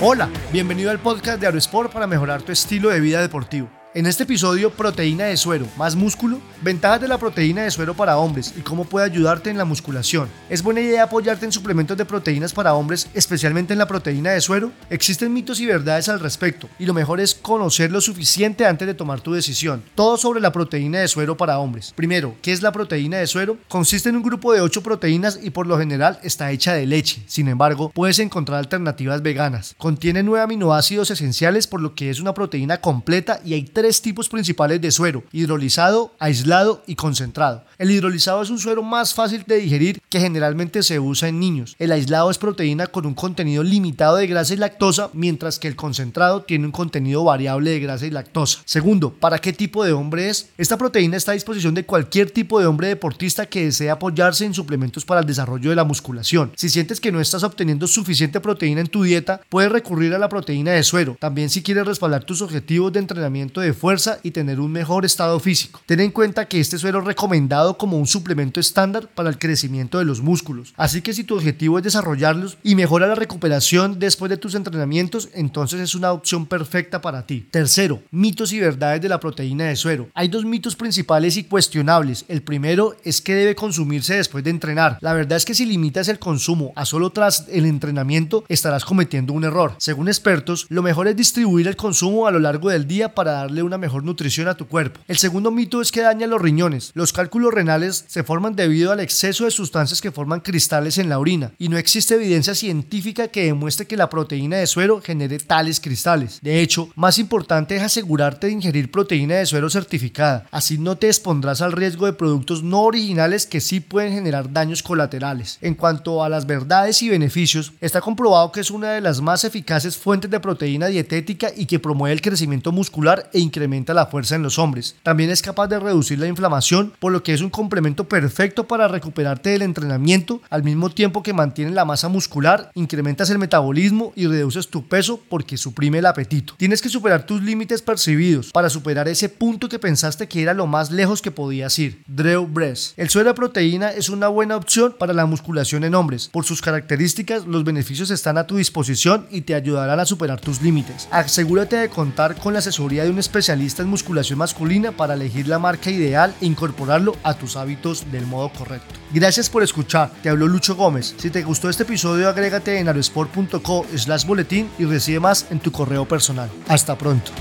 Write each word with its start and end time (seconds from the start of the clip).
Hola, 0.00 0.28
bienvenido 0.52 0.90
al 0.90 0.98
podcast 0.98 1.40
de 1.40 1.46
Aerosport 1.46 1.92
para 1.92 2.06
mejorar 2.06 2.42
tu 2.42 2.52
estilo 2.52 2.90
de 2.90 3.00
vida 3.00 3.20
deportivo. 3.20 3.68
En 3.96 4.06
este 4.06 4.24
episodio, 4.24 4.70
proteína 4.70 5.26
de 5.26 5.36
suero, 5.36 5.68
más 5.76 5.94
músculo, 5.94 6.40
ventajas 6.62 7.00
de 7.00 7.06
la 7.06 7.16
proteína 7.16 7.62
de 7.62 7.70
suero 7.70 7.94
para 7.94 8.18
hombres 8.18 8.52
y 8.58 8.60
cómo 8.60 8.86
puede 8.86 9.06
ayudarte 9.06 9.50
en 9.50 9.56
la 9.56 9.64
musculación. 9.64 10.28
¿Es 10.50 10.64
buena 10.64 10.80
idea 10.80 11.04
apoyarte 11.04 11.44
en 11.44 11.52
suplementos 11.52 11.96
de 11.96 12.04
proteínas 12.04 12.52
para 12.52 12.74
hombres, 12.74 13.08
especialmente 13.14 13.72
en 13.72 13.78
la 13.78 13.86
proteína 13.86 14.32
de 14.32 14.40
suero? 14.40 14.72
Existen 14.90 15.32
mitos 15.32 15.60
y 15.60 15.66
verdades 15.66 16.08
al 16.08 16.18
respecto, 16.18 16.68
y 16.76 16.86
lo 16.86 16.92
mejor 16.92 17.20
es 17.20 17.36
conocer 17.36 17.92
lo 17.92 18.00
suficiente 18.00 18.66
antes 18.66 18.88
de 18.88 18.94
tomar 18.94 19.20
tu 19.20 19.32
decisión. 19.32 19.84
Todo 19.94 20.16
sobre 20.16 20.40
la 20.40 20.50
proteína 20.50 20.98
de 20.98 21.06
suero 21.06 21.36
para 21.36 21.60
hombres. 21.60 21.92
Primero, 21.94 22.34
¿qué 22.42 22.50
es 22.50 22.62
la 22.62 22.72
proteína 22.72 23.18
de 23.18 23.28
suero? 23.28 23.58
Consiste 23.68 24.08
en 24.08 24.16
un 24.16 24.24
grupo 24.24 24.52
de 24.52 24.60
8 24.60 24.82
proteínas 24.82 25.38
y 25.40 25.50
por 25.50 25.68
lo 25.68 25.78
general 25.78 26.18
está 26.24 26.50
hecha 26.50 26.74
de 26.74 26.86
leche. 26.86 27.22
Sin 27.28 27.46
embargo, 27.46 27.92
puedes 27.94 28.18
encontrar 28.18 28.58
alternativas 28.58 29.22
veganas. 29.22 29.76
Contiene 29.78 30.24
9 30.24 30.42
aminoácidos 30.42 31.12
esenciales 31.12 31.68
por 31.68 31.80
lo 31.80 31.94
que 31.94 32.10
es 32.10 32.18
una 32.18 32.34
proteína 32.34 32.80
completa 32.80 33.40
y 33.44 33.54
hay 33.54 33.62
tres 33.84 34.00
tipos 34.00 34.30
principales 34.30 34.80
de 34.80 34.90
suero, 34.90 35.24
hidrolizado, 35.30 36.14
aislado 36.18 36.82
y 36.86 36.94
concentrado. 36.94 37.64
El 37.76 37.90
hidrolizado 37.90 38.40
es 38.40 38.48
un 38.48 38.58
suero 38.58 38.82
más 38.82 39.12
fácil 39.12 39.44
de 39.46 39.58
digerir 39.58 40.00
que 40.08 40.20
generalmente 40.20 40.82
se 40.82 40.98
usa 40.98 41.28
en 41.28 41.38
niños. 41.38 41.76
El 41.78 41.92
aislado 41.92 42.30
es 42.30 42.38
proteína 42.38 42.86
con 42.86 43.04
un 43.04 43.12
contenido 43.12 43.62
limitado 43.62 44.16
de 44.16 44.26
grasa 44.26 44.54
y 44.54 44.56
lactosa, 44.56 45.10
mientras 45.12 45.58
que 45.58 45.68
el 45.68 45.76
concentrado 45.76 46.44
tiene 46.44 46.64
un 46.64 46.72
contenido 46.72 47.24
variable 47.24 47.72
de 47.72 47.80
grasa 47.80 48.06
y 48.06 48.10
lactosa. 48.10 48.60
Segundo, 48.64 49.12
¿para 49.12 49.38
qué 49.38 49.52
tipo 49.52 49.84
de 49.84 49.92
hombre 49.92 50.30
es? 50.30 50.48
Esta 50.56 50.78
proteína 50.78 51.18
está 51.18 51.32
a 51.32 51.34
disposición 51.34 51.74
de 51.74 51.84
cualquier 51.84 52.30
tipo 52.30 52.58
de 52.58 52.64
hombre 52.64 52.88
deportista 52.88 53.44
que 53.44 53.66
desee 53.66 53.90
apoyarse 53.90 54.46
en 54.46 54.54
suplementos 54.54 55.04
para 55.04 55.20
el 55.20 55.26
desarrollo 55.26 55.68
de 55.68 55.76
la 55.76 55.84
musculación. 55.84 56.52
Si 56.56 56.70
sientes 56.70 57.00
que 57.00 57.12
no 57.12 57.20
estás 57.20 57.42
obteniendo 57.42 57.86
suficiente 57.86 58.40
proteína 58.40 58.80
en 58.80 58.86
tu 58.86 59.02
dieta, 59.02 59.42
puedes 59.50 59.70
recurrir 59.70 60.14
a 60.14 60.18
la 60.18 60.30
proteína 60.30 60.70
de 60.70 60.84
suero. 60.84 61.18
También 61.20 61.50
si 61.50 61.62
quieres 61.62 61.86
respaldar 61.86 62.24
tus 62.24 62.40
objetivos 62.40 62.94
de 62.94 63.00
entrenamiento 63.00 63.60
de 63.60 63.73
fuerza 63.74 64.18
y 64.22 64.30
tener 64.30 64.60
un 64.60 64.72
mejor 64.72 65.04
estado 65.04 65.38
físico. 65.40 65.80
Ten 65.86 66.00
en 66.00 66.10
cuenta 66.10 66.46
que 66.46 66.60
este 66.60 66.78
suero 66.78 67.00
es 67.00 67.04
recomendado 67.04 67.76
como 67.76 67.98
un 67.98 68.06
suplemento 68.06 68.60
estándar 68.60 69.08
para 69.14 69.28
el 69.28 69.38
crecimiento 69.38 69.98
de 69.98 70.04
los 70.04 70.20
músculos. 70.20 70.72
Así 70.76 71.02
que 71.02 71.12
si 71.12 71.24
tu 71.24 71.34
objetivo 71.34 71.78
es 71.78 71.84
desarrollarlos 71.84 72.58
y 72.62 72.74
mejorar 72.74 73.08
la 73.08 73.14
recuperación 73.14 73.98
después 73.98 74.30
de 74.30 74.36
tus 74.36 74.54
entrenamientos, 74.54 75.28
entonces 75.34 75.80
es 75.80 75.94
una 75.94 76.12
opción 76.12 76.46
perfecta 76.46 77.00
para 77.00 77.26
ti. 77.26 77.46
Tercero, 77.50 78.02
mitos 78.10 78.52
y 78.52 78.60
verdades 78.60 79.02
de 79.02 79.08
la 79.08 79.20
proteína 79.20 79.64
de 79.64 79.76
suero. 79.76 80.08
Hay 80.14 80.28
dos 80.28 80.44
mitos 80.44 80.76
principales 80.76 81.36
y 81.36 81.44
cuestionables. 81.44 82.24
El 82.28 82.42
primero 82.42 82.96
es 83.04 83.20
que 83.20 83.34
debe 83.34 83.54
consumirse 83.54 84.16
después 84.16 84.44
de 84.44 84.50
entrenar. 84.50 84.98
La 85.00 85.12
verdad 85.12 85.36
es 85.36 85.44
que 85.44 85.54
si 85.54 85.66
limitas 85.66 86.08
el 86.08 86.18
consumo 86.18 86.72
a 86.76 86.84
solo 86.84 87.10
tras 87.10 87.46
el 87.48 87.66
entrenamiento, 87.66 88.44
estarás 88.48 88.84
cometiendo 88.84 89.32
un 89.32 89.44
error. 89.44 89.74
Según 89.78 90.08
expertos, 90.08 90.66
lo 90.68 90.82
mejor 90.82 91.08
es 91.08 91.16
distribuir 91.16 91.68
el 91.68 91.76
consumo 91.76 92.26
a 92.26 92.30
lo 92.30 92.38
largo 92.38 92.70
del 92.70 92.86
día 92.86 93.14
para 93.14 93.32
darle 93.32 93.62
una 93.64 93.78
mejor 93.78 94.04
nutrición 94.04 94.48
a 94.48 94.56
tu 94.56 94.66
cuerpo. 94.66 95.00
El 95.08 95.18
segundo 95.18 95.50
mito 95.50 95.80
es 95.80 95.92
que 95.92 96.02
daña 96.02 96.26
los 96.26 96.40
riñones. 96.40 96.92
Los 96.94 97.12
cálculos 97.12 97.52
renales 97.52 98.04
se 98.06 98.22
forman 98.22 98.56
debido 98.56 98.92
al 98.92 99.00
exceso 99.00 99.44
de 99.44 99.50
sustancias 99.50 100.00
que 100.00 100.12
forman 100.12 100.40
cristales 100.40 100.98
en 100.98 101.08
la 101.08 101.18
orina 101.18 101.52
y 101.58 101.68
no 101.68 101.78
existe 101.78 102.14
evidencia 102.14 102.54
científica 102.54 103.28
que 103.28 103.44
demuestre 103.44 103.86
que 103.86 103.96
la 103.96 104.10
proteína 104.10 104.56
de 104.56 104.66
suero 104.66 105.00
genere 105.00 105.38
tales 105.38 105.80
cristales. 105.80 106.38
De 106.42 106.60
hecho, 106.60 106.90
más 106.94 107.18
importante 107.18 107.76
es 107.76 107.82
asegurarte 107.82 108.46
de 108.46 108.52
ingerir 108.52 108.90
proteína 108.90 109.36
de 109.36 109.46
suero 109.46 109.70
certificada, 109.70 110.46
así 110.50 110.78
no 110.78 110.96
te 110.96 111.06
expondrás 111.06 111.60
al 111.60 111.72
riesgo 111.72 112.06
de 112.06 112.12
productos 112.12 112.62
no 112.62 112.82
originales 112.82 113.46
que 113.46 113.60
sí 113.60 113.80
pueden 113.80 114.12
generar 114.12 114.52
daños 114.52 114.82
colaterales. 114.82 115.58
En 115.60 115.74
cuanto 115.74 116.22
a 116.22 116.28
las 116.28 116.46
verdades 116.46 117.02
y 117.02 117.08
beneficios, 117.08 117.72
está 117.80 118.00
comprobado 118.00 118.52
que 118.52 118.60
es 118.60 118.70
una 118.70 118.92
de 118.92 119.00
las 119.00 119.20
más 119.20 119.44
eficaces 119.44 119.96
fuentes 119.96 120.30
de 120.30 120.40
proteína 120.40 120.86
dietética 120.86 121.50
y 121.54 121.66
que 121.66 121.78
promueve 121.78 122.14
el 122.14 122.22
crecimiento 122.22 122.72
muscular 122.72 123.30
e 123.32 123.40
incrementa 123.44 123.94
la 123.94 124.06
fuerza 124.06 124.34
en 124.34 124.42
los 124.42 124.58
hombres. 124.58 124.96
También 125.02 125.30
es 125.30 125.42
capaz 125.42 125.68
de 125.68 125.78
reducir 125.78 126.18
la 126.18 126.26
inflamación, 126.26 126.92
por 126.98 127.12
lo 127.12 127.22
que 127.22 127.34
es 127.34 127.40
un 127.40 127.50
complemento 127.50 128.08
perfecto 128.08 128.66
para 128.66 128.88
recuperarte 128.88 129.50
del 129.50 129.62
entrenamiento 129.62 130.40
al 130.50 130.64
mismo 130.64 130.90
tiempo 130.90 131.22
que 131.22 131.32
mantiene 131.32 131.70
la 131.70 131.84
masa 131.84 132.08
muscular, 132.08 132.70
incrementas 132.74 133.30
el 133.30 133.38
metabolismo 133.38 134.12
y 134.16 134.26
reduces 134.26 134.68
tu 134.68 134.86
peso 134.88 135.20
porque 135.28 135.56
suprime 135.56 135.98
el 135.98 136.06
apetito. 136.06 136.54
Tienes 136.56 136.82
que 136.82 136.88
superar 136.88 137.26
tus 137.26 137.42
límites 137.42 137.82
percibidos 137.82 138.50
para 138.52 138.70
superar 138.70 139.08
ese 139.08 139.28
punto 139.28 139.68
que 139.68 139.78
pensaste 139.78 140.28
que 140.28 140.42
era 140.42 140.54
lo 140.54 140.66
más 140.66 140.90
lejos 140.90 141.22
que 141.22 141.30
podías 141.30 141.78
ir. 141.78 142.02
Drew 142.06 142.46
Breast. 142.46 142.98
El 142.98 143.10
suero 143.10 143.30
de 143.30 143.34
proteína 143.34 143.90
es 143.90 144.08
una 144.08 144.28
buena 144.28 144.56
opción 144.56 144.94
para 144.98 145.12
la 145.12 145.26
musculación 145.26 145.84
en 145.84 145.94
hombres. 145.94 146.28
Por 146.32 146.44
sus 146.44 146.62
características, 146.62 147.46
los 147.46 147.64
beneficios 147.64 148.10
están 148.10 148.38
a 148.38 148.46
tu 148.46 148.56
disposición 148.56 149.26
y 149.30 149.42
te 149.42 149.54
ayudarán 149.54 150.00
a 150.00 150.06
superar 150.06 150.40
tus 150.40 150.62
límites. 150.62 151.08
Asegúrate 151.10 151.76
de 151.76 151.88
contar 151.88 152.36
con 152.36 152.52
la 152.52 152.60
asesoría 152.60 153.04
de 153.04 153.10
un 153.10 153.18
especialista 153.34 153.82
en 153.82 153.88
musculación 153.88 154.38
masculina 154.38 154.92
para 154.92 155.14
elegir 155.14 155.48
la 155.48 155.58
marca 155.58 155.90
ideal 155.90 156.32
e 156.40 156.46
incorporarlo 156.46 157.16
a 157.24 157.34
tus 157.34 157.56
hábitos 157.56 158.10
del 158.12 158.26
modo 158.26 158.48
correcto. 158.50 158.94
Gracias 159.12 159.50
por 159.50 159.64
escuchar, 159.64 160.12
te 160.22 160.28
habló 160.28 160.46
Lucho 160.46 160.76
Gómez. 160.76 161.14
Si 161.18 161.30
te 161.30 161.42
gustó 161.42 161.68
este 161.68 161.82
episodio, 161.82 162.28
agrégate 162.28 162.78
en 162.78 162.86
aerosport.co 162.86 163.86
slash 163.96 164.24
boletín 164.24 164.70
y 164.78 164.84
recibe 164.84 165.18
más 165.18 165.46
en 165.50 165.58
tu 165.58 165.72
correo 165.72 166.06
personal. 166.06 166.48
Hasta 166.68 166.96
pronto. 166.96 167.32